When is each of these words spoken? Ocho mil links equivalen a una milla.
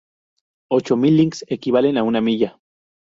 Ocho 0.71 0.97
mil 0.97 1.15
links 1.15 1.45
equivalen 1.47 1.95
a 1.95 2.01
una 2.01 2.21
milla. 2.21 2.59